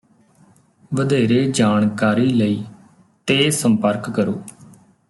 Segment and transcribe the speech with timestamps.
[0.91, 2.63] ਵਧੇਰੇ ਜਾਣਕਾਰੀ ਲਈ
[3.27, 4.41] ਤੇ ਸੰਪਰਕ ਕਰੋ